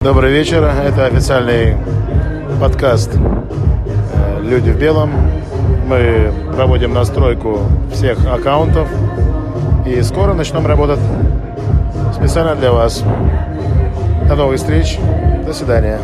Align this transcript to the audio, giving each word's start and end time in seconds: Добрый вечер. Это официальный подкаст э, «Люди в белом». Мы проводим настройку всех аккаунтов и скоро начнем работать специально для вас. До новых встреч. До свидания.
Добрый 0.00 0.30
вечер. 0.30 0.62
Это 0.62 1.06
официальный 1.06 1.76
подкаст 2.60 3.10
э, 3.16 4.40
«Люди 4.42 4.70
в 4.70 4.78
белом». 4.78 5.10
Мы 5.88 6.32
проводим 6.54 6.94
настройку 6.94 7.62
всех 7.92 8.24
аккаунтов 8.24 8.88
и 9.84 10.00
скоро 10.02 10.34
начнем 10.34 10.64
работать 10.68 11.00
специально 12.14 12.54
для 12.54 12.70
вас. 12.70 13.02
До 14.28 14.36
новых 14.36 14.58
встреч. 14.58 15.00
До 15.44 15.52
свидания. 15.52 15.98